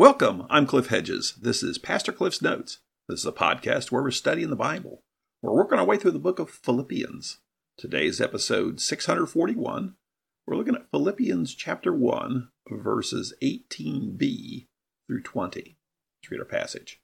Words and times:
Welcome. 0.00 0.46
I'm 0.48 0.64
Cliff 0.66 0.86
Hedges. 0.86 1.34
This 1.42 1.62
is 1.62 1.76
Pastor 1.76 2.10
Cliff's 2.10 2.40
Notes. 2.40 2.78
This 3.06 3.20
is 3.20 3.26
a 3.26 3.32
podcast 3.32 3.92
where 3.92 4.02
we're 4.02 4.10
studying 4.12 4.48
the 4.48 4.56
Bible. 4.56 5.02
We're 5.42 5.52
working 5.52 5.78
our 5.78 5.84
way 5.84 5.98
through 5.98 6.12
the 6.12 6.18
book 6.18 6.38
of 6.38 6.48
Philippians. 6.48 7.36
Today's 7.76 8.18
episode 8.18 8.80
641. 8.80 9.96
We're 10.46 10.56
looking 10.56 10.74
at 10.74 10.90
Philippians 10.90 11.54
chapter 11.54 11.92
1, 11.92 12.48
verses 12.70 13.34
18b 13.42 14.68
through 15.06 15.22
20. 15.22 15.76
Let's 16.22 16.30
read 16.30 16.40
our 16.40 16.46
passage. 16.46 17.02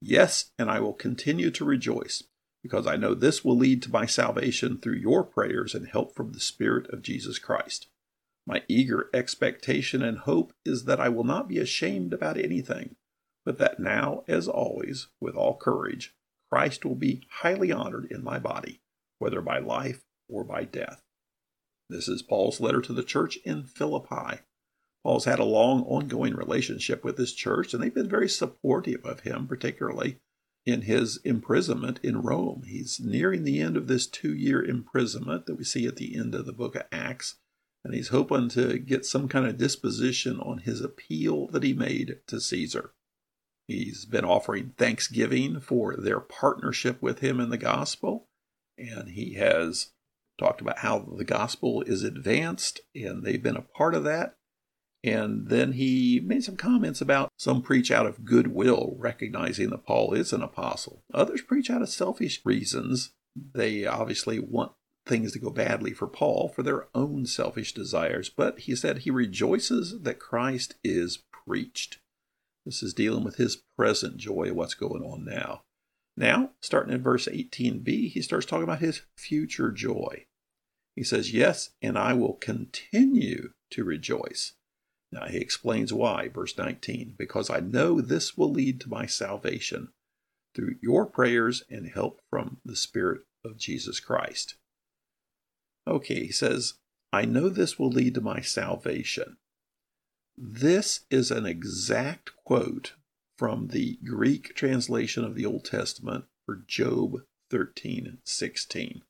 Yes, 0.00 0.50
and 0.58 0.68
I 0.68 0.80
will 0.80 0.94
continue 0.94 1.52
to 1.52 1.64
rejoice, 1.64 2.24
because 2.60 2.88
I 2.88 2.96
know 2.96 3.14
this 3.14 3.44
will 3.44 3.56
lead 3.56 3.82
to 3.82 3.92
my 3.92 4.06
salvation 4.06 4.78
through 4.78 4.96
your 4.96 5.22
prayers 5.22 5.76
and 5.76 5.86
help 5.86 6.16
from 6.16 6.32
the 6.32 6.40
Spirit 6.40 6.92
of 6.92 7.02
Jesus 7.02 7.38
Christ. 7.38 7.86
My 8.50 8.64
eager 8.66 9.08
expectation 9.14 10.02
and 10.02 10.18
hope 10.18 10.52
is 10.64 10.84
that 10.86 10.98
I 10.98 11.08
will 11.08 11.22
not 11.22 11.46
be 11.46 11.58
ashamed 11.58 12.12
about 12.12 12.36
anything, 12.36 12.96
but 13.44 13.58
that 13.58 13.78
now, 13.78 14.24
as 14.26 14.48
always, 14.48 15.06
with 15.20 15.36
all 15.36 15.56
courage, 15.56 16.16
Christ 16.50 16.84
will 16.84 16.96
be 16.96 17.22
highly 17.30 17.70
honored 17.70 18.08
in 18.10 18.24
my 18.24 18.40
body, 18.40 18.80
whether 19.20 19.40
by 19.40 19.60
life 19.60 20.02
or 20.28 20.42
by 20.42 20.64
death. 20.64 21.00
This 21.88 22.08
is 22.08 22.22
Paul's 22.22 22.58
letter 22.58 22.80
to 22.80 22.92
the 22.92 23.04
church 23.04 23.36
in 23.44 23.66
Philippi. 23.66 24.40
Paul's 25.04 25.26
had 25.26 25.38
a 25.38 25.44
long, 25.44 25.84
ongoing 25.84 26.34
relationship 26.34 27.04
with 27.04 27.16
this 27.16 27.32
church, 27.32 27.72
and 27.72 27.80
they've 27.80 27.94
been 27.94 28.08
very 28.08 28.28
supportive 28.28 29.04
of 29.04 29.20
him, 29.20 29.46
particularly 29.46 30.16
in 30.66 30.82
his 30.82 31.18
imprisonment 31.18 32.00
in 32.02 32.20
Rome. 32.20 32.64
He's 32.66 32.98
nearing 32.98 33.44
the 33.44 33.60
end 33.60 33.76
of 33.76 33.86
this 33.86 34.08
two 34.08 34.34
year 34.34 34.60
imprisonment 34.60 35.46
that 35.46 35.54
we 35.54 35.62
see 35.62 35.86
at 35.86 35.94
the 35.94 36.16
end 36.16 36.34
of 36.34 36.46
the 36.46 36.52
book 36.52 36.74
of 36.74 36.82
Acts, 36.90 37.36
and 37.84 37.94
he's 37.94 38.08
hoping 38.08 38.48
to 38.50 38.78
get 38.78 39.06
some 39.06 39.28
kind 39.28 39.46
of 39.46 39.56
disposition 39.56 40.38
on 40.40 40.58
his 40.58 40.80
appeal 40.80 41.46
that 41.48 41.62
he 41.62 41.72
made 41.72 42.18
to 42.26 42.40
Caesar. 42.40 42.92
He's 43.66 44.04
been 44.04 44.24
offering 44.24 44.74
thanksgiving 44.76 45.60
for 45.60 45.96
their 45.96 46.20
partnership 46.20 47.00
with 47.00 47.20
him 47.20 47.40
in 47.40 47.50
the 47.50 47.58
gospel, 47.58 48.26
and 48.76 49.10
he 49.10 49.34
has 49.34 49.92
talked 50.38 50.60
about 50.60 50.78
how 50.78 50.98
the 50.98 51.24
gospel 51.24 51.82
is 51.82 52.02
advanced, 52.02 52.80
and 52.94 53.22
they've 53.22 53.42
been 53.42 53.56
a 53.56 53.62
part 53.62 53.94
of 53.94 54.04
that. 54.04 54.34
And 55.02 55.48
then 55.48 55.72
he 55.72 56.20
made 56.22 56.44
some 56.44 56.56
comments 56.56 57.00
about 57.00 57.30
some 57.38 57.62
preach 57.62 57.90
out 57.90 58.06
of 58.06 58.24
goodwill, 58.24 58.96
recognizing 58.98 59.70
that 59.70 59.86
Paul 59.86 60.12
is 60.12 60.32
an 60.32 60.42
apostle. 60.42 61.02
Others 61.14 61.42
preach 61.42 61.70
out 61.70 61.80
of 61.80 61.88
selfish 61.88 62.40
reasons. 62.44 63.12
They 63.34 63.86
obviously 63.86 64.38
want 64.38 64.72
things 65.10 65.32
to 65.32 65.38
go 65.38 65.50
badly 65.50 65.92
for 65.92 66.06
Paul 66.06 66.48
for 66.48 66.62
their 66.62 66.86
own 66.94 67.26
selfish 67.26 67.74
desires, 67.74 68.30
but 68.30 68.60
he 68.60 68.74
said 68.74 68.98
he 68.98 69.10
rejoices 69.10 70.00
that 70.00 70.18
Christ 70.18 70.76
is 70.82 71.18
preached. 71.30 71.98
This 72.64 72.82
is 72.82 72.94
dealing 72.94 73.24
with 73.24 73.36
his 73.36 73.62
present 73.76 74.16
joy 74.16 74.52
what's 74.54 74.74
going 74.74 75.02
on 75.02 75.24
now. 75.24 75.62
Now, 76.16 76.52
starting 76.60 76.94
in 76.94 77.02
verse 77.02 77.26
18b, 77.26 78.12
he 78.12 78.22
starts 78.22 78.46
talking 78.46 78.64
about 78.64 78.80
his 78.80 79.02
future 79.16 79.70
joy. 79.70 80.26
He 80.94 81.02
says, 81.02 81.34
Yes, 81.34 81.70
and 81.82 81.98
I 81.98 82.12
will 82.12 82.34
continue 82.34 83.50
to 83.70 83.84
rejoice. 83.84 84.52
Now 85.12 85.26
he 85.26 85.38
explains 85.38 85.92
why, 85.92 86.28
verse 86.28 86.56
19, 86.56 87.14
because 87.18 87.50
I 87.50 87.60
know 87.60 88.00
this 88.00 88.36
will 88.36 88.50
lead 88.50 88.80
to 88.82 88.88
my 88.88 89.06
salvation 89.06 89.88
through 90.54 90.76
your 90.82 91.06
prayers 91.06 91.64
and 91.68 91.88
help 91.88 92.20
from 92.30 92.58
the 92.64 92.76
Spirit 92.76 93.22
of 93.44 93.56
Jesus 93.56 93.98
Christ. 93.98 94.56
Okay, 95.86 96.26
he 96.26 96.32
says, 96.32 96.74
I 97.12 97.24
know 97.24 97.48
this 97.48 97.78
will 97.78 97.90
lead 97.90 98.14
to 98.14 98.20
my 98.20 98.40
salvation. 98.40 99.36
This 100.36 101.00
is 101.10 101.30
an 101.30 101.46
exact 101.46 102.32
quote 102.44 102.94
from 103.36 103.68
the 103.68 103.98
Greek 104.04 104.54
translation 104.54 105.24
of 105.24 105.34
the 105.34 105.46
Old 105.46 105.64
Testament 105.64 106.26
for 106.46 106.62
Job 106.66 107.22
13 107.50 108.18
16. 108.24 109.02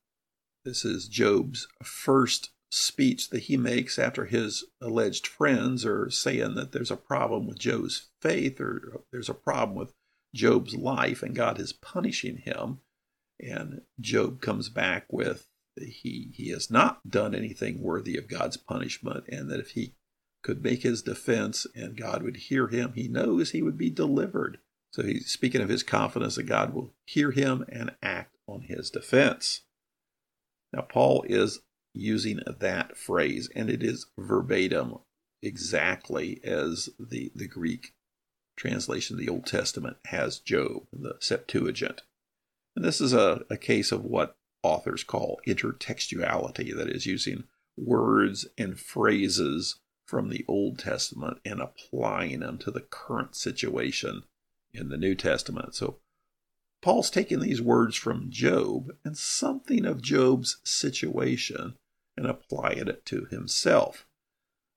This 0.64 0.84
is 0.84 1.08
Job's 1.08 1.68
first 1.82 2.50
speech 2.70 3.30
that 3.30 3.44
he 3.44 3.56
makes 3.56 3.98
after 3.98 4.26
his 4.26 4.64
alleged 4.80 5.26
friends 5.26 5.84
are 5.84 6.10
saying 6.10 6.54
that 6.54 6.72
there's 6.72 6.90
a 6.90 6.96
problem 6.96 7.46
with 7.46 7.58
Job's 7.58 8.08
faith 8.22 8.60
or 8.60 9.02
there's 9.10 9.28
a 9.28 9.34
problem 9.34 9.76
with 9.76 9.92
Job's 10.34 10.76
life 10.76 11.22
and 11.22 11.34
God 11.34 11.58
is 11.58 11.72
punishing 11.72 12.38
him. 12.38 12.80
And 13.40 13.82
Job 14.00 14.40
comes 14.40 14.68
back 14.68 15.06
with 15.10 15.48
he 15.76 16.30
he 16.34 16.50
has 16.50 16.70
not 16.70 17.08
done 17.08 17.34
anything 17.34 17.80
worthy 17.80 18.16
of 18.16 18.28
God's 18.28 18.56
punishment 18.56 19.24
and 19.28 19.50
that 19.50 19.60
if 19.60 19.70
he 19.70 19.94
could 20.42 20.62
make 20.62 20.82
his 20.82 21.02
defense 21.02 21.66
and 21.74 21.96
God 21.96 22.22
would 22.22 22.36
hear 22.36 22.68
him, 22.68 22.92
he 22.94 23.08
knows 23.08 23.50
he 23.50 23.62
would 23.62 23.76
be 23.76 23.90
delivered. 23.90 24.58
So 24.92 25.02
he's 25.02 25.30
speaking 25.30 25.60
of 25.60 25.68
his 25.68 25.82
confidence 25.82 26.36
that 26.36 26.44
God 26.44 26.74
will 26.74 26.94
hear 27.06 27.30
him 27.30 27.64
and 27.68 27.94
act 28.02 28.36
on 28.46 28.62
his 28.62 28.90
defense. 28.90 29.62
Now, 30.72 30.82
Paul 30.82 31.24
is 31.28 31.60
using 31.94 32.40
that 32.46 32.96
phrase, 32.96 33.50
and 33.54 33.68
it 33.68 33.82
is 33.82 34.06
verbatim 34.18 34.98
exactly 35.42 36.40
as 36.44 36.88
the, 36.98 37.32
the 37.34 37.48
Greek 37.48 37.94
translation 38.56 39.14
of 39.14 39.20
the 39.20 39.28
Old 39.28 39.46
Testament 39.46 39.96
has 40.06 40.38
Job, 40.38 40.84
the 40.92 41.16
Septuagint. 41.20 42.02
And 42.76 42.84
this 42.84 43.00
is 43.00 43.12
a, 43.12 43.42
a 43.50 43.56
case 43.56 43.90
of 43.90 44.04
what 44.04 44.36
authors 44.62 45.04
call 45.04 45.40
intertextuality, 45.46 46.74
that 46.76 46.88
is, 46.88 47.06
using 47.06 47.44
words 47.76 48.46
and 48.58 48.78
phrases 48.78 49.80
from 50.04 50.28
the 50.28 50.44
Old 50.48 50.78
Testament 50.78 51.38
and 51.44 51.60
applying 51.60 52.40
them 52.40 52.58
to 52.58 52.70
the 52.70 52.80
current 52.80 53.36
situation 53.36 54.24
in 54.72 54.88
the 54.88 54.96
New 54.96 55.14
Testament. 55.14 55.74
So 55.74 55.98
Paul's 56.82 57.10
taking 57.10 57.40
these 57.40 57.62
words 57.62 57.96
from 57.96 58.30
Job 58.30 58.92
and 59.04 59.16
something 59.16 59.84
of 59.84 60.02
Job's 60.02 60.58
situation 60.64 61.74
and 62.16 62.26
applying 62.26 62.88
it 62.88 63.04
to 63.06 63.26
himself. 63.26 64.06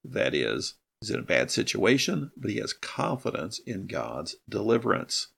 That 0.04 0.36
is, 0.36 0.76
he's 1.00 1.10
in 1.10 1.20
a 1.20 1.24
bad 1.24 1.50
situation, 1.50 2.32
but 2.38 2.52
he 2.52 2.58
has 2.58 2.74
confidence 2.74 3.60
in 3.60 3.88
God's 3.88 4.36
deliverance. 4.48 5.30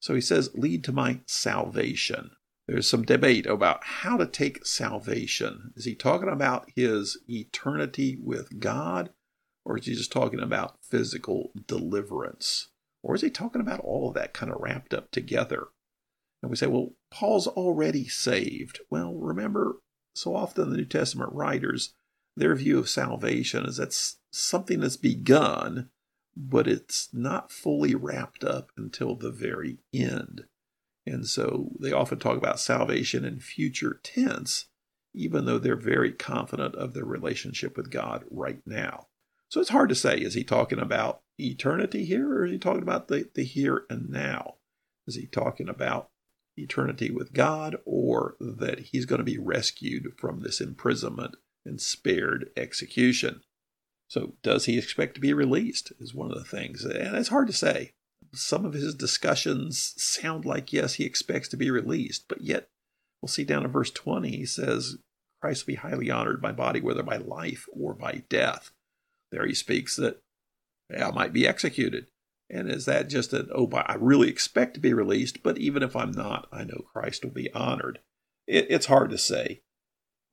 So 0.00 0.14
he 0.14 0.20
says, 0.20 0.50
lead 0.54 0.84
to 0.84 0.92
my 0.92 1.20
salvation. 1.26 2.32
There's 2.68 2.88
some 2.88 3.02
debate 3.02 3.46
about 3.46 3.82
how 3.82 4.16
to 4.16 4.26
take 4.26 4.64
salvation. 4.64 5.72
Is 5.76 5.84
he 5.84 5.94
talking 5.94 6.28
about 6.28 6.70
his 6.76 7.18
eternity 7.28 8.16
with 8.22 8.60
God, 8.60 9.10
or 9.64 9.78
is 9.78 9.86
he 9.86 9.94
just 9.94 10.12
talking 10.12 10.40
about 10.40 10.78
physical 10.82 11.52
deliverance? 11.66 12.68
Or 13.02 13.16
is 13.16 13.22
he 13.22 13.30
talking 13.30 13.60
about 13.60 13.80
all 13.80 14.08
of 14.08 14.14
that 14.14 14.32
kind 14.32 14.52
of 14.52 14.60
wrapped 14.60 14.94
up 14.94 15.10
together? 15.10 15.68
And 16.40 16.50
we 16.50 16.56
say, 16.56 16.66
well, 16.68 16.94
Paul's 17.10 17.48
already 17.48 18.06
saved. 18.06 18.80
Well, 18.90 19.14
remember, 19.14 19.76
so 20.14 20.34
often 20.36 20.70
the 20.70 20.76
New 20.76 20.84
Testament 20.84 21.32
writers, 21.32 21.94
their 22.36 22.54
view 22.54 22.78
of 22.78 22.88
salvation 22.88 23.64
is 23.64 23.76
that's 23.76 24.18
something 24.30 24.80
that's 24.80 24.96
begun, 24.96 25.90
but 26.36 26.68
it's 26.68 27.08
not 27.12 27.50
fully 27.50 27.94
wrapped 27.94 28.44
up 28.44 28.70
until 28.76 29.16
the 29.16 29.30
very 29.30 29.78
end. 29.92 30.44
And 31.06 31.26
so 31.26 31.70
they 31.80 31.92
often 31.92 32.18
talk 32.18 32.36
about 32.36 32.60
salvation 32.60 33.24
in 33.24 33.40
future 33.40 34.00
tense, 34.02 34.66
even 35.14 35.44
though 35.44 35.58
they're 35.58 35.76
very 35.76 36.12
confident 36.12 36.74
of 36.76 36.94
their 36.94 37.04
relationship 37.04 37.76
with 37.76 37.90
God 37.90 38.24
right 38.30 38.60
now. 38.64 39.08
So 39.48 39.60
it's 39.60 39.70
hard 39.70 39.88
to 39.90 39.94
say, 39.94 40.16
is 40.16 40.34
he 40.34 40.44
talking 40.44 40.78
about 40.78 41.22
eternity 41.38 42.04
here, 42.04 42.32
or 42.32 42.46
is 42.46 42.52
he 42.52 42.58
talking 42.58 42.82
about 42.82 43.08
the, 43.08 43.28
the 43.34 43.44
here 43.44 43.84
and 43.90 44.08
now? 44.08 44.54
Is 45.06 45.16
he 45.16 45.26
talking 45.26 45.68
about 45.68 46.10
eternity 46.56 47.10
with 47.10 47.32
God, 47.32 47.76
or 47.84 48.36
that 48.40 48.78
he's 48.80 49.06
going 49.06 49.18
to 49.18 49.24
be 49.24 49.38
rescued 49.38 50.12
from 50.18 50.40
this 50.40 50.60
imprisonment 50.60 51.36
and 51.64 51.80
spared 51.80 52.50
execution. 52.56 53.42
So, 54.08 54.34
does 54.42 54.66
he 54.66 54.78
expect 54.78 55.14
to 55.14 55.20
be 55.20 55.32
released? 55.32 55.92
Is 55.98 56.14
one 56.14 56.30
of 56.30 56.38
the 56.38 56.44
things. 56.44 56.84
And 56.84 57.16
it's 57.16 57.28
hard 57.28 57.46
to 57.46 57.52
say. 57.52 57.94
Some 58.34 58.64
of 58.64 58.72
his 58.72 58.94
discussions 58.94 59.94
sound 59.96 60.44
like, 60.44 60.72
yes, 60.72 60.94
he 60.94 61.04
expects 61.04 61.48
to 61.48 61.56
be 61.56 61.70
released, 61.70 62.26
but 62.28 62.40
yet, 62.40 62.68
we'll 63.20 63.28
see 63.28 63.44
down 63.44 63.64
in 63.64 63.70
verse 63.70 63.90
20, 63.90 64.30
he 64.30 64.46
says, 64.46 64.96
Christ 65.40 65.66
will 65.66 65.72
be 65.72 65.76
highly 65.76 66.10
honored 66.10 66.40
by 66.40 66.52
body, 66.52 66.80
whether 66.80 67.02
by 67.02 67.16
life 67.16 67.66
or 67.72 67.94
by 67.94 68.22
death. 68.28 68.70
There 69.30 69.46
he 69.46 69.54
speaks 69.54 69.96
that 69.96 70.22
I 70.96 71.10
might 71.10 71.32
be 71.32 71.46
executed. 71.46 72.06
And 72.48 72.70
is 72.70 72.84
that 72.84 73.08
just 73.08 73.32
an, 73.32 73.48
oh, 73.54 73.68
I 73.72 73.96
really 73.98 74.28
expect 74.28 74.74
to 74.74 74.80
be 74.80 74.92
released, 74.92 75.42
but 75.42 75.58
even 75.58 75.82
if 75.82 75.96
I'm 75.96 76.12
not, 76.12 76.48
I 76.52 76.64
know 76.64 76.84
Christ 76.92 77.24
will 77.24 77.32
be 77.32 77.52
honored? 77.52 78.00
It, 78.46 78.66
it's 78.68 78.86
hard 78.86 79.10
to 79.10 79.18
say. 79.18 79.62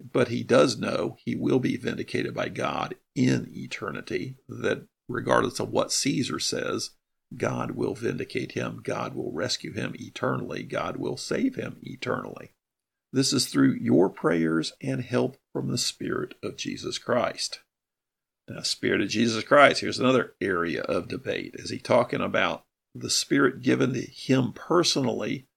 But 0.02 0.28
he 0.28 0.44
does 0.44 0.78
know 0.78 1.18
he 1.24 1.36
will 1.36 1.60
be 1.60 1.76
vindicated 1.78 2.34
by 2.34 2.50
God 2.50 2.96
in 3.16 3.50
eternity, 3.52 4.36
that 4.48 4.86
regardless 5.08 5.60
of 5.60 5.72
what 5.72 5.92
Caesar 5.92 6.40
says, 6.40 6.92
God 7.36 7.72
will 7.72 7.94
vindicate 7.94 8.54
him, 8.54 8.82
God 8.84 9.14
will 9.14 9.32
rescue 9.32 9.74
him 9.74 9.94
eternally, 10.00 10.64
God 10.64 10.98
will 10.98 11.18
save 11.18 11.56
him 11.56 11.78
eternally. 11.84 12.52
This 13.12 13.34
is 13.34 13.48
through 13.48 13.74
your 13.74 14.10
prayers 14.10 14.74
and 14.82 15.02
help 15.02 15.38
from 15.54 15.70
the 15.70 15.78
Spirit 15.78 16.36
of 16.44 16.58
Jesus 16.58 16.98
Christ. 16.98 17.62
Now, 18.48 18.62
Spirit 18.62 19.02
of 19.02 19.10
Jesus 19.10 19.44
Christ, 19.44 19.82
here's 19.82 20.00
another 20.00 20.34
area 20.42 20.82
of 20.82 21.08
debate. 21.08 21.56
Is 21.56 21.70
he 21.70 21.80
talking 21.80 22.22
about 22.22 22.64
the 22.96 23.10
Spirit 23.10 23.62
given 23.62 23.94
to 23.94 24.02
him 24.02 24.54
personally 24.54 25.48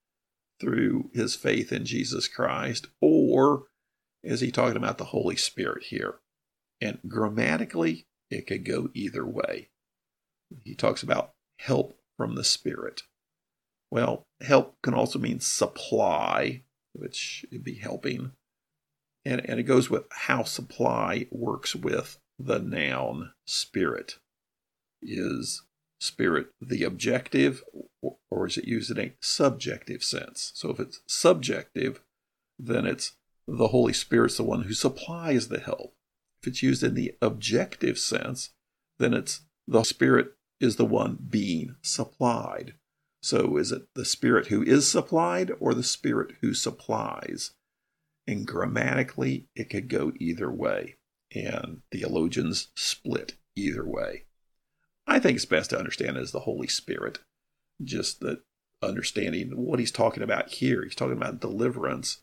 through 0.60 1.10
his 1.14 1.34
faith 1.34 1.72
in 1.72 1.84
Jesus 1.84 2.28
Christ, 2.28 2.86
or 3.00 3.64
is 4.22 4.40
he 4.40 4.50
talking 4.50 4.76
about 4.76 4.98
the 4.98 5.06
Holy 5.06 5.36
Spirit 5.36 5.84
here? 5.84 6.20
And 6.80 6.98
grammatically, 7.08 8.06
it 8.30 8.46
could 8.46 8.64
go 8.64 8.88
either 8.94 9.26
way. 9.26 9.70
He 10.64 10.74
talks 10.74 11.02
about 11.02 11.32
help 11.62 11.96
from 12.16 12.34
the 12.34 12.44
Spirit. 12.44 13.02
Well, 13.90 14.24
help 14.40 14.76
can 14.82 14.94
also 14.94 15.18
mean 15.18 15.40
supply, 15.40 16.62
which 16.92 17.44
would 17.52 17.62
be 17.62 17.74
helping. 17.74 18.32
And, 19.24 19.48
and 19.48 19.60
it 19.60 19.64
goes 19.64 19.90
with 19.90 20.04
how 20.10 20.42
supply 20.42 21.26
works 21.30 21.76
with 21.76 22.18
the 22.38 22.58
noun 22.58 23.32
spirit. 23.46 24.18
Is 25.02 25.62
spirit 26.00 26.48
the 26.60 26.84
objective, 26.84 27.62
or 28.30 28.46
is 28.46 28.56
it 28.56 28.64
used 28.64 28.90
in 28.90 28.98
a 28.98 29.12
subjective 29.20 30.02
sense? 30.02 30.52
So 30.54 30.70
if 30.70 30.80
it's 30.80 31.00
subjective, 31.06 32.02
then 32.58 32.86
it's 32.86 33.12
the 33.46 33.68
Holy 33.68 33.92
Spirit's 33.92 34.38
the 34.38 34.42
one 34.42 34.62
who 34.62 34.74
supplies 34.74 35.48
the 35.48 35.60
help. 35.60 35.94
If 36.40 36.48
it's 36.48 36.62
used 36.62 36.82
in 36.82 36.94
the 36.94 37.14
objective 37.20 37.98
sense, 37.98 38.50
then 38.98 39.12
it's 39.14 39.42
the 39.68 39.84
Spirit 39.84 40.32
is 40.62 40.76
the 40.76 40.86
one 40.86 41.18
being 41.28 41.74
supplied. 41.82 42.74
So 43.20 43.56
is 43.56 43.72
it 43.72 43.82
the 43.94 44.04
Spirit 44.04 44.46
who 44.46 44.62
is 44.62 44.88
supplied 44.90 45.52
or 45.60 45.74
the 45.74 45.82
Spirit 45.82 46.36
who 46.40 46.54
supplies? 46.54 47.50
And 48.26 48.46
grammatically, 48.46 49.48
it 49.54 49.68
could 49.68 49.88
go 49.88 50.12
either 50.18 50.50
way. 50.50 50.96
And 51.34 51.82
theologians 51.90 52.68
split 52.76 53.34
either 53.56 53.84
way. 53.84 54.24
I 55.06 55.18
think 55.18 55.36
it's 55.36 55.44
best 55.44 55.70
to 55.70 55.78
understand 55.78 56.16
it 56.16 56.20
as 56.20 56.30
the 56.30 56.40
Holy 56.40 56.68
Spirit, 56.68 57.18
just 57.82 58.20
that 58.20 58.42
understanding 58.82 59.50
what 59.56 59.78
he's 59.78 59.92
talking 59.92 60.22
about 60.22 60.50
here. 60.50 60.84
He's 60.84 60.94
talking 60.94 61.16
about 61.16 61.40
deliverance. 61.40 62.22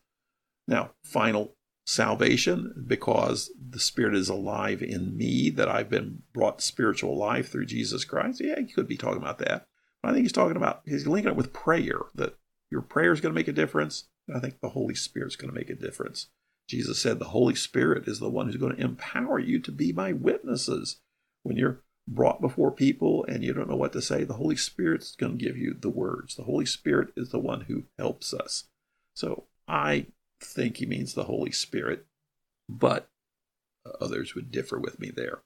Now, 0.68 0.92
final 1.03 1.56
salvation, 1.89 2.86
because 2.86 3.50
the 3.71 3.80
Spirit 3.80 4.13
is 4.13 4.30
alive 4.30 4.83
in 4.83 5.18
me, 5.18 5.50
that 5.50 5.68
I've 5.68 5.89
been 5.89 6.21
brought 6.33 6.62
spiritual 6.62 7.18
life 7.18 7.50
through 7.50 7.65
Jesus 7.65 8.06
Christ. 8.06 8.41
Yeah, 8.44 8.59
he 8.59 8.71
could 8.71 8.88
be 8.88 8.95
talking 8.95 9.21
about 9.21 9.39
that. 9.39 9.65
But 10.03 10.09
I 10.09 10.13
think 10.13 10.24
he's 10.24 10.31
talking 10.31 10.56
about, 10.56 10.83
he's 10.86 11.07
linking 11.07 11.31
it 11.31 11.36
with 11.36 11.51
prayer, 11.51 12.01
that 12.13 12.38
your 12.69 12.83
prayer 12.83 13.12
is 13.12 13.21
going 13.21 13.33
to 13.33 13.39
make 13.39 13.47
a 13.47 13.53
difference. 13.53 14.07
I 14.33 14.39
think 14.39 14.59
the 14.62 14.69
Holy 14.69 14.94
Spirit 14.94 15.30
is 15.30 15.36
going 15.36 15.51
to 15.51 15.59
make 15.59 15.71
a 15.71 15.75
difference. 15.75 16.27
Jesus 16.68 17.00
said 17.00 17.18
the 17.18 17.25
Holy 17.25 17.56
Spirit 17.56 18.07
is 18.07 18.19
the 18.19 18.30
one 18.30 18.45
who's 18.45 18.57
going 18.57 18.75
to 18.75 18.83
empower 18.83 19.39
you 19.39 19.59
to 19.59 19.71
be 19.71 19.92
my 19.92 20.13
witnesses. 20.13 21.01
When 21.42 21.57
you're 21.57 21.81
brought 22.07 22.39
before 22.39 22.69
people 22.69 23.25
and 23.27 23.44
you 23.44 23.51
don't 23.51 23.68
know 23.68 23.75
what 23.75 23.94
to 23.94 24.01
say, 24.03 24.24
the 24.24 24.35
Holy 24.35 24.56
Spirit's 24.56 25.15
going 25.15 25.39
to 25.39 25.44
give 25.44 25.57
you 25.57 25.74
the 25.74 25.89
words. 25.89 26.35
The 26.35 26.44
Holy 26.44 26.68
Spirit 26.68 27.09
is 27.18 27.30
the 27.30 27.39
one 27.39 27.62
who 27.62 27.85
helps 27.97 28.31
us. 28.31 28.65
So 29.15 29.45
I 29.68 30.06
think 30.41 30.77
he 30.77 30.86
means 30.86 31.13
the 31.13 31.25
Holy 31.25 31.51
Spirit, 31.51 32.06
but 32.68 33.09
others 34.00 34.36
would 34.36 34.51
differ 34.51 34.80
with 34.80 35.00
me 35.00 35.09
there. 35.09 35.39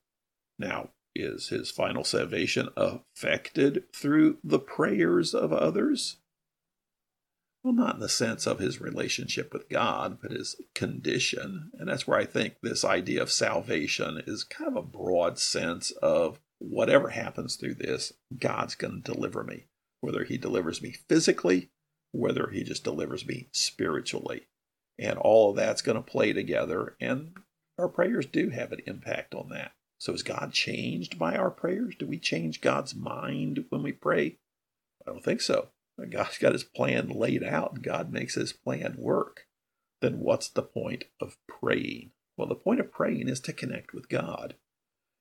Now, 0.59 0.89
is 1.15 1.49
his 1.49 1.69
final 1.69 2.03
salvation 2.03 2.69
affected 2.75 3.83
through 3.93 4.37
the 4.43 4.59
prayers 4.59 5.33
of 5.33 5.53
others? 5.53 6.17
Well, 7.63 7.73
not 7.73 7.95
in 7.95 8.01
the 8.01 8.09
sense 8.09 8.45
of 8.45 8.59
his 8.59 8.81
relationship 8.81 9.53
with 9.53 9.69
God, 9.69 10.17
but 10.21 10.31
his 10.31 10.57
condition. 10.75 11.71
And 11.79 11.87
that's 11.87 12.05
where 12.05 12.19
I 12.19 12.25
think 12.25 12.55
this 12.61 12.83
idea 12.83 13.21
of 13.21 13.31
salvation 13.31 14.21
is 14.27 14.43
kind 14.43 14.69
of 14.69 14.75
a 14.75 14.81
broad 14.85 15.39
sense 15.39 15.91
of 15.91 16.39
whatever 16.59 17.09
happens 17.09 17.55
through 17.55 17.75
this, 17.75 18.13
God's 18.37 18.75
going 18.75 19.01
to 19.01 19.13
deliver 19.13 19.43
me. 19.43 19.65
Whether 20.01 20.25
he 20.25 20.37
delivers 20.37 20.81
me 20.81 20.91
physically, 20.91 21.69
whether 22.11 22.49
he 22.49 22.63
just 22.63 22.83
delivers 22.83 23.25
me 23.25 23.47
spiritually. 23.53 24.47
And 24.99 25.17
all 25.17 25.49
of 25.51 25.55
that's 25.55 25.81
going 25.81 25.97
to 25.97 26.01
play 26.01 26.33
together. 26.33 26.95
And 27.01 27.35
our 27.77 27.89
prayers 27.89 28.25
do 28.25 28.49
have 28.49 28.71
an 28.71 28.81
impact 28.85 29.33
on 29.33 29.49
that. 29.49 29.71
So 29.97 30.13
is 30.13 30.23
God 30.23 30.51
changed 30.53 31.17
by 31.17 31.35
our 31.35 31.49
prayers? 31.49 31.95
Do 31.97 32.05
we 32.05 32.19
change 32.19 32.61
God's 32.61 32.93
mind 32.93 33.65
when 33.69 33.83
we 33.83 33.91
pray? 33.91 34.37
I 35.05 35.11
don't 35.11 35.23
think 35.23 35.41
so. 35.41 35.69
God's 36.09 36.37
got 36.37 36.53
his 36.53 36.63
plan 36.63 37.09
laid 37.09 37.43
out 37.43 37.73
and 37.73 37.83
God 37.83 38.11
makes 38.11 38.35
his 38.35 38.53
plan 38.53 38.95
work. 38.97 39.47
Then 40.01 40.19
what's 40.19 40.49
the 40.49 40.63
point 40.63 41.05
of 41.21 41.37
praying? 41.47 42.11
Well, 42.35 42.47
the 42.47 42.55
point 42.55 42.79
of 42.79 42.91
praying 42.91 43.29
is 43.29 43.39
to 43.41 43.53
connect 43.53 43.93
with 43.93 44.09
God. 44.09 44.55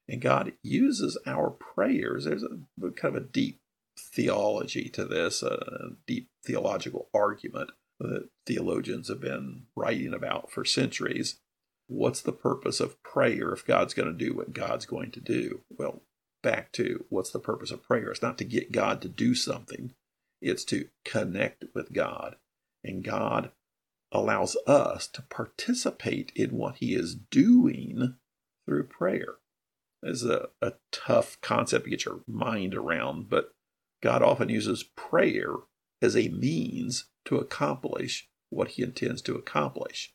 And 0.08 0.20
God 0.20 0.52
uses 0.62 1.16
our 1.26 1.50
prayers. 1.50 2.24
There's 2.24 2.42
a 2.42 2.58
kind 2.90 3.16
of 3.16 3.22
a 3.22 3.26
deep 3.26 3.60
theology 3.98 4.88
to 4.88 5.04
this, 5.04 5.42
a 5.42 5.90
deep 6.06 6.28
theological 6.44 7.08
argument 7.14 7.70
that 8.08 8.28
theologians 8.46 9.08
have 9.08 9.20
been 9.20 9.64
writing 9.76 10.14
about 10.14 10.50
for 10.50 10.64
centuries. 10.64 11.40
What's 11.86 12.22
the 12.22 12.32
purpose 12.32 12.80
of 12.80 13.02
prayer 13.02 13.52
if 13.52 13.66
God's 13.66 13.94
going 13.94 14.08
to 14.08 14.24
do 14.24 14.34
what 14.34 14.52
God's 14.52 14.86
going 14.86 15.10
to 15.12 15.20
do? 15.20 15.60
Well, 15.70 16.02
back 16.42 16.72
to 16.72 17.04
what's 17.08 17.30
the 17.30 17.38
purpose 17.38 17.70
of 17.70 17.82
prayer? 17.82 18.10
It's 18.10 18.22
not 18.22 18.38
to 18.38 18.44
get 18.44 18.72
God 18.72 19.00
to 19.02 19.08
do 19.08 19.34
something, 19.34 19.94
it's 20.40 20.64
to 20.66 20.88
connect 21.04 21.64
with 21.74 21.92
God. 21.92 22.36
And 22.84 23.04
God 23.04 23.52
allows 24.10 24.56
us 24.66 25.06
to 25.08 25.22
participate 25.22 26.32
in 26.34 26.50
what 26.50 26.76
He 26.76 26.94
is 26.94 27.14
doing 27.14 28.16
through 28.66 28.84
prayer. 28.84 29.36
Is 30.02 30.24
a, 30.24 30.48
a 30.60 30.72
tough 30.90 31.40
concept 31.40 31.84
to 31.84 31.90
get 31.90 32.04
your 32.04 32.22
mind 32.26 32.74
around, 32.74 33.30
but 33.30 33.52
God 34.02 34.20
often 34.20 34.48
uses 34.48 34.82
prayer 34.82 35.54
as 36.02 36.16
a 36.16 36.28
means 36.28 37.04
to 37.26 37.38
accomplish 37.38 38.28
what 38.50 38.68
he 38.68 38.82
intends 38.82 39.22
to 39.22 39.34
accomplish. 39.34 40.12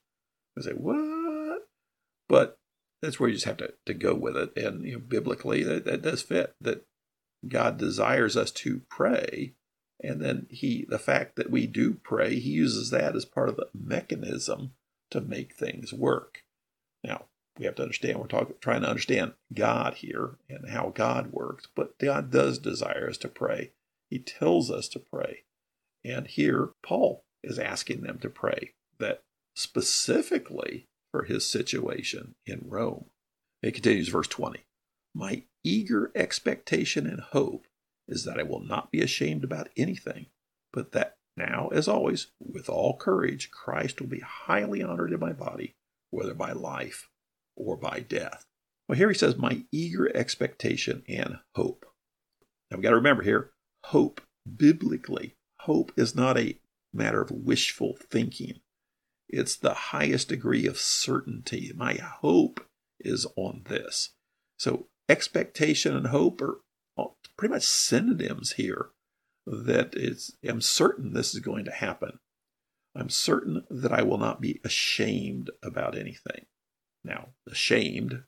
I 0.57 0.61
say, 0.61 0.71
what? 0.71 1.67
But 2.29 2.59
that's 3.01 3.19
where 3.19 3.29
you 3.29 3.35
just 3.35 3.45
have 3.45 3.57
to, 3.57 3.73
to 3.85 3.93
go 3.93 4.13
with 4.13 4.35
it. 4.35 4.55
And 4.57 4.85
you 4.85 4.93
know, 4.93 4.99
biblically, 4.99 5.63
that, 5.63 5.85
that 5.85 6.01
does 6.01 6.21
fit 6.21 6.55
that 6.61 6.85
God 7.47 7.77
desires 7.77 8.35
us 8.35 8.51
to 8.51 8.81
pray. 8.89 9.53
And 10.03 10.21
then 10.21 10.47
he, 10.49 10.85
the 10.87 10.99
fact 10.99 11.35
that 11.37 11.49
we 11.49 11.65
do 11.65 11.95
pray, 11.95 12.39
he 12.39 12.51
uses 12.51 12.89
that 12.91 13.15
as 13.15 13.25
part 13.25 13.49
of 13.49 13.55
the 13.55 13.69
mechanism 13.73 14.73
to 15.11 15.21
make 15.21 15.55
things 15.55 15.93
work. 15.93 16.43
Now, 17.03 17.25
we 17.57 17.65
have 17.65 17.75
to 17.75 17.83
understand, 17.83 18.19
we're 18.19 18.27
talking, 18.27 18.55
trying 18.61 18.81
to 18.81 18.89
understand 18.89 19.33
God 19.53 19.95
here 19.95 20.37
and 20.49 20.69
how 20.69 20.91
God 20.93 21.31
works, 21.31 21.67
but 21.75 21.97
God 21.97 22.31
does 22.31 22.59
desire 22.59 23.09
us 23.09 23.17
to 23.19 23.27
pray. 23.27 23.71
He 24.09 24.19
tells 24.19 24.69
us 24.69 24.87
to 24.89 24.99
pray. 24.99 25.43
And 26.07 26.27
here, 26.27 26.69
Paul 26.81 27.23
is 27.43 27.59
asking 27.59 28.01
them 28.01 28.17
to 28.19 28.29
pray 28.29 28.71
that 28.99 29.21
specifically 29.55 30.85
for 31.11 31.23
his 31.23 31.45
situation 31.45 32.35
in 32.45 32.61
Rome. 32.65 33.05
It 33.61 33.73
continues, 33.73 34.07
verse 34.07 34.27
20 34.27 34.61
My 35.13 35.43
eager 35.63 36.11
expectation 36.15 37.05
and 37.05 37.19
hope 37.19 37.65
is 38.07 38.23
that 38.23 38.39
I 38.39 38.43
will 38.43 38.61
not 38.61 38.89
be 38.89 39.01
ashamed 39.01 39.43
about 39.43 39.69
anything, 39.75 40.27
but 40.71 40.93
that 40.93 41.15
now, 41.35 41.67
as 41.73 41.87
always, 41.87 42.27
with 42.39 42.69
all 42.69 42.97
courage, 42.97 43.51
Christ 43.51 43.99
will 43.99 44.07
be 44.07 44.21
highly 44.21 44.81
honored 44.81 45.11
in 45.11 45.19
my 45.19 45.33
body, 45.33 45.75
whether 46.09 46.33
by 46.33 46.53
life 46.53 47.09
or 47.55 47.75
by 47.75 47.99
death. 47.99 48.45
Well, 48.87 48.97
here 48.97 49.09
he 49.09 49.15
says, 49.15 49.35
My 49.35 49.63
eager 49.71 50.09
expectation 50.15 51.03
and 51.09 51.39
hope. 51.55 51.85
Now, 52.71 52.77
we've 52.77 52.83
got 52.83 52.91
to 52.91 52.95
remember 52.95 53.23
here, 53.23 53.51
hope 53.85 54.21
biblically, 54.55 55.35
hope 55.67 55.91
is 55.97 56.15
not 56.15 56.37
a 56.37 56.57
matter 56.93 57.21
of 57.21 57.29
wishful 57.29 57.95
thinking. 58.09 58.61
It's 59.29 59.57
the 59.57 59.73
highest 59.73 60.29
degree 60.29 60.65
of 60.65 60.79
certainty. 60.79 61.71
My 61.75 61.95
hope 61.95 62.65
is 62.99 63.27
on 63.35 63.63
this. 63.65 64.11
So, 64.57 64.87
expectation 65.09 65.95
and 65.95 66.07
hope 66.07 66.41
are 66.41 66.61
pretty 67.37 67.53
much 67.53 67.63
synonyms 67.63 68.53
here. 68.53 68.87
That 69.45 69.93
it's, 69.95 70.35
I'm 70.47 70.61
certain 70.61 71.13
this 71.13 71.33
is 71.33 71.39
going 71.39 71.65
to 71.65 71.71
happen. 71.71 72.19
I'm 72.95 73.09
certain 73.09 73.63
that 73.69 73.93
I 73.93 74.01
will 74.01 74.17
not 74.17 74.41
be 74.41 74.59
ashamed 74.63 75.51
about 75.61 75.97
anything. 75.97 76.45
Now, 77.03 77.29
ashamed 77.49 78.23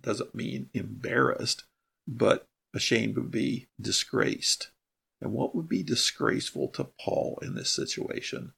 doesn't 0.00 0.34
mean 0.34 0.70
embarrassed, 0.72 1.64
but 2.06 2.46
ashamed 2.74 3.16
would 3.16 3.30
be 3.30 3.68
disgraced. 3.80 4.70
And 5.20 5.32
what 5.32 5.54
would 5.54 5.68
be 5.68 5.82
disgraceful 5.82 6.68
to 6.68 6.84
Paul 6.84 7.38
in 7.42 7.54
this 7.54 7.70
situation? 7.70 8.52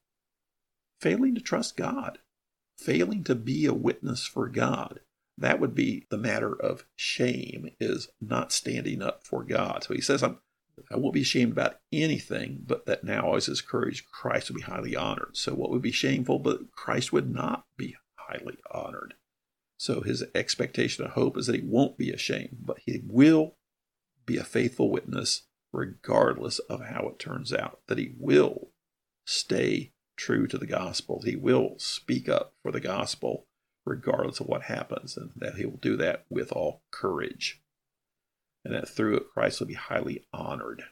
Failing 0.99 1.35
to 1.35 1.41
trust 1.41 1.77
God, 1.77 2.19
failing 2.77 3.23
to 3.25 3.35
be 3.35 3.65
a 3.65 3.73
witness 3.73 4.25
for 4.25 4.47
God. 4.47 4.99
That 5.37 5.59
would 5.59 5.75
be 5.75 6.07
the 6.09 6.17
matter 6.17 6.53
of 6.59 6.85
shame, 6.95 7.69
is 7.79 8.09
not 8.19 8.51
standing 8.51 9.01
up 9.01 9.23
for 9.23 9.43
God. 9.43 9.83
So 9.83 9.93
he 9.93 10.01
says, 10.01 10.23
I'm, 10.23 10.39
I 10.91 10.97
won't 10.97 11.13
be 11.13 11.21
ashamed 11.21 11.51
about 11.51 11.79
anything, 11.91 12.63
but 12.65 12.85
that 12.87 13.03
now, 13.03 13.35
as 13.35 13.45
his 13.45 13.61
courage, 13.61 14.05
Christ 14.07 14.49
will 14.49 14.57
be 14.57 14.63
highly 14.63 14.95
honored. 14.95 15.37
So, 15.37 15.53
what 15.53 15.69
would 15.69 15.81
be 15.81 15.91
shameful, 15.91 16.39
but 16.39 16.71
Christ 16.71 17.13
would 17.13 17.33
not 17.33 17.65
be 17.77 17.95
highly 18.15 18.57
honored? 18.71 19.13
So 19.77 20.01
his 20.01 20.23
expectation 20.33 21.05
and 21.05 21.13
hope 21.13 21.37
is 21.37 21.47
that 21.47 21.55
he 21.55 21.61
won't 21.61 21.97
be 21.97 22.11
ashamed, 22.11 22.57
but 22.65 22.79
he 22.85 23.01
will 23.05 23.55
be 24.25 24.37
a 24.37 24.43
faithful 24.43 24.89
witness 24.89 25.43
regardless 25.73 26.59
of 26.59 26.85
how 26.85 27.07
it 27.07 27.19
turns 27.19 27.53
out, 27.53 27.79
that 27.87 27.97
he 27.97 28.13
will 28.17 28.69
stay 29.25 29.91
true 30.15 30.47
to 30.47 30.57
the 30.57 30.67
gospel. 30.67 31.21
He 31.23 31.35
will 31.35 31.75
speak 31.77 32.27
up 32.27 32.53
for 32.63 32.71
the 32.71 32.79
gospel 32.79 33.45
regardless 33.85 34.39
of 34.39 34.47
what 34.47 34.63
happens, 34.63 35.15
and 35.15 35.31
that 35.35 35.55
he 35.55 35.65
will 35.65 35.77
do 35.77 35.95
that 35.95 36.25
with 36.29 36.51
all 36.51 36.81
courage. 36.91 37.61
And 38.65 38.73
that 38.75 38.89
through 38.89 39.15
it, 39.15 39.29
Christ 39.33 39.59
will 39.59 39.67
be 39.67 39.75
highly 39.75 40.25
honored. 40.33 40.83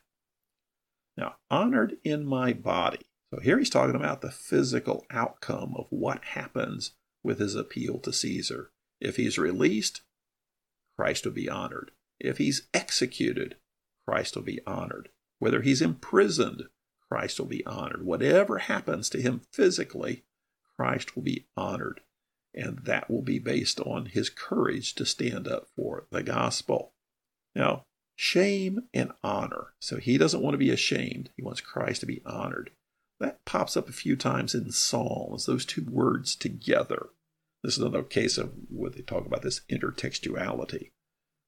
Now, 1.18 1.36
honored 1.52 1.98
in 2.04 2.26
my 2.26 2.54
body. 2.54 3.02
So 3.34 3.42
here 3.42 3.58
he's 3.58 3.70
talking 3.70 3.96
about 3.96 4.22
the 4.22 4.32
physical 4.32 5.06
outcome 5.12 5.76
of 5.78 5.88
what 5.90 6.24
happens 6.24 6.92
with 7.22 7.40
his 7.40 7.56
appeal 7.56 8.00
to 8.00 8.14
Caesar. 8.14 8.72
If 9.02 9.18
he's 9.18 9.38
released, 9.38 10.02
Christ 10.98 11.26
will 11.26 11.34
be 11.34 11.50
honored. 11.50 11.92
If 12.20 12.38
he's 12.38 12.68
executed, 12.74 13.58
Christ 14.08 14.36
will 14.36 14.44
be 14.44 14.62
honored. 14.66 15.10
Whether 15.40 15.62
he's 15.62 15.82
imprisoned, 15.82 16.64
Christ 17.10 17.40
will 17.40 17.48
be 17.48 17.66
honored. 17.66 18.04
Whatever 18.06 18.60
happens 18.60 19.10
to 19.10 19.22
him 19.22 19.42
physically, 19.52 20.24
Christ 20.78 21.16
will 21.16 21.24
be 21.24 21.46
honored. 21.56 22.02
And 22.54 22.80
that 22.86 23.10
will 23.10 23.22
be 23.22 23.40
based 23.40 23.80
on 23.82 24.06
his 24.06 24.30
courage 24.30 24.96
to 24.96 25.06
stand 25.06 25.48
up 25.48 25.68
for 25.76 26.08
the 26.10 26.24
gospel. 26.24 26.94
Now, 27.54 27.84
shame 28.16 28.84
and 28.94 29.12
honor. 29.24 29.74
So 29.80 29.98
he 29.98 30.18
doesn't 30.18 30.42
want 30.42 30.54
to 30.54 30.60
be 30.60 30.72
ashamed. 30.72 31.32
He 31.36 31.44
wants 31.44 31.62
Christ 31.62 32.00
to 32.02 32.06
be 32.06 32.22
honored. 32.26 32.72
That 33.20 33.44
pops 33.46 33.78
up 33.78 33.90
a 33.90 33.94
few 33.94 34.16
times 34.16 34.54
in 34.54 34.72
Psalms, 34.72 35.46
those 35.46 35.66
two 35.66 35.86
words 35.90 36.36
together. 36.36 37.08
This 37.64 37.78
is 37.78 37.80
another 37.80 38.04
case 38.04 38.38
of 38.38 38.54
what 38.70 38.94
they 38.94 39.02
talk 39.02 39.26
about 39.26 39.42
this 39.42 39.62
intertextuality. 39.72 40.92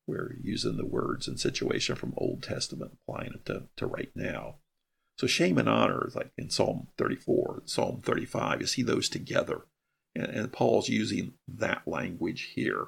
We're 0.07 0.37
using 0.41 0.77
the 0.77 0.85
words 0.85 1.27
and 1.27 1.39
situation 1.39 1.95
from 1.95 2.13
Old 2.17 2.41
Testament, 2.41 2.97
applying 3.01 3.33
it 3.33 3.45
to, 3.45 3.63
to 3.75 3.85
right 3.85 4.11
now. 4.15 4.55
So 5.17 5.27
shame 5.27 5.57
and 5.57 5.67
honor 5.67 6.07
is 6.07 6.15
like 6.15 6.31
in 6.37 6.49
Psalm 6.49 6.87
34, 6.97 7.63
Psalm 7.65 8.01
35, 8.03 8.61
you 8.61 8.67
see 8.67 8.83
those 8.83 9.09
together. 9.09 9.65
And, 10.15 10.27
and 10.27 10.53
Paul's 10.53 10.89
using 10.89 11.33
that 11.47 11.87
language 11.87 12.53
here 12.55 12.87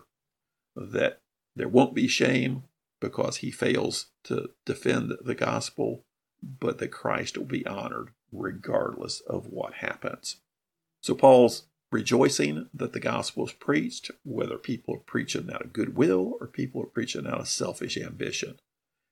that 0.76 1.22
there 1.56 1.68
won't 1.68 1.94
be 1.94 2.08
shame 2.08 2.64
because 3.02 3.38
he 3.38 3.52
fails 3.52 4.08
to 4.26 4.52
defend 4.66 5.14
the 5.22 5.36
gospel, 5.36 6.06
but 6.42 6.78
that 6.78 6.90
Christ 6.92 7.38
will 7.38 7.46
be 7.46 7.66
honored 7.66 8.12
regardless 8.32 9.22
of 9.22 9.48
what 9.48 9.76
happens. 9.76 10.38
So 11.02 11.16
Paul's 11.16 11.64
rejoicing 11.92 12.70
that 12.74 12.94
the 12.94 13.00
gospel 13.00 13.46
is 13.46 13.54
preached, 13.54 14.12
whether 14.24 14.58
people 14.58 14.96
are 14.96 15.00
preaching 15.00 15.50
out 15.52 15.64
of 15.64 15.74
goodwill 15.74 16.38
or 16.40 16.48
people 16.48 16.82
are 16.82 16.88
preaching 16.88 17.26
out 17.26 17.40
of 17.40 17.48
selfish 17.48 17.98
ambition. 17.98 18.60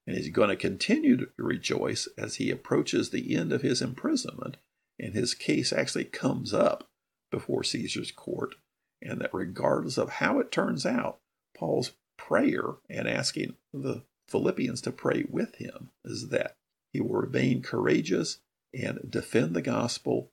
And 0.05 0.15
he's 0.15 0.29
going 0.29 0.49
to 0.49 0.55
continue 0.55 1.17
to 1.17 1.27
rejoice 1.37 2.07
as 2.17 2.35
he 2.35 2.49
approaches 2.51 3.09
the 3.09 3.35
end 3.35 3.51
of 3.51 3.61
his 3.61 3.81
imprisonment, 3.81 4.57
and 4.99 5.13
his 5.13 5.33
case 5.33 5.73
actually 5.73 6.05
comes 6.05 6.53
up 6.53 6.87
before 7.31 7.63
Caesar's 7.63 8.11
court. 8.11 8.55
And 9.01 9.21
that 9.21 9.33
regardless 9.33 9.97
of 9.97 10.09
how 10.09 10.39
it 10.39 10.51
turns 10.51 10.85
out, 10.85 11.19
Paul's 11.55 11.91
prayer 12.17 12.75
and 12.89 13.07
asking 13.07 13.55
the 13.73 14.03
Philippians 14.27 14.81
to 14.81 14.91
pray 14.91 15.25
with 15.29 15.55
him 15.55 15.89
is 16.03 16.29
that 16.29 16.55
he 16.93 17.01
will 17.01 17.15
remain 17.15 17.61
courageous 17.61 18.39
and 18.73 18.99
defend 19.09 19.55
the 19.55 19.61
gospel 19.61 20.31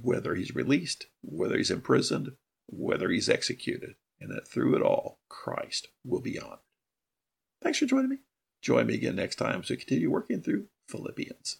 whether 0.00 0.34
he's 0.34 0.54
released, 0.54 1.06
whether 1.22 1.56
he's 1.56 1.70
imprisoned, 1.70 2.32
whether 2.66 3.10
he's 3.10 3.28
executed, 3.28 3.94
and 4.20 4.30
that 4.30 4.48
through 4.48 4.76
it 4.76 4.82
all, 4.82 5.20
Christ 5.28 5.88
will 6.04 6.20
be 6.20 6.38
honored. 6.38 6.58
Thanks 7.62 7.78
for 7.78 7.86
joining 7.86 8.10
me. 8.10 8.18
Join 8.60 8.86
me 8.86 8.94
again 8.94 9.16
next 9.16 9.36
time 9.36 9.60
as 9.60 9.70
we 9.70 9.76
continue 9.76 10.10
working 10.10 10.40
through 10.40 10.66
Philippians. 10.88 11.58